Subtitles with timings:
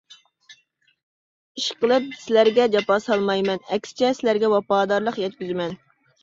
[1.59, 5.79] ئىشقىلىپ سىلەرگە جاپا سالمايمەن، ئەكسىچە، سىلەرگە ۋاپادارلىق يەتكۈزىمەن.